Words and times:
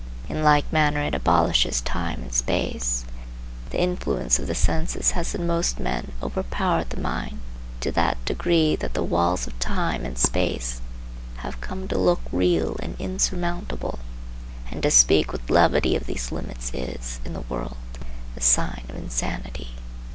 In 0.27 0.41
like 0.41 0.73
manner 0.73 1.03
it 1.03 1.13
abolishes 1.13 1.79
time 1.81 2.23
and 2.23 2.33
space. 2.33 3.05
The 3.69 3.79
influence 3.79 4.39
of 4.39 4.47
the 4.47 4.55
senses 4.55 5.11
has 5.11 5.35
in 5.35 5.45
most 5.45 5.79
men 5.79 6.11
overpowered 6.23 6.89
the 6.89 6.99
mind 6.99 7.39
to 7.81 7.91
that 7.91 8.17
degree 8.25 8.75
that 8.77 8.95
the 8.95 9.03
walls 9.03 9.45
of 9.45 9.59
time 9.59 10.03
and 10.03 10.17
space 10.17 10.81
have 11.45 11.61
come 11.61 11.87
to 11.89 11.99
look 11.99 12.21
real 12.31 12.77
and 12.81 12.95
insurmountable; 12.99 13.99
and 14.71 14.81
to 14.81 14.89
speak 14.89 15.31
with 15.31 15.51
levity 15.51 15.95
of 15.95 16.07
these 16.07 16.31
limits 16.31 16.71
is, 16.73 17.19
in 17.23 17.33
the 17.33 17.41
world, 17.41 17.77
the 18.33 18.41
sign 18.41 18.85
of 18.89 18.95
insanity. 18.95 19.67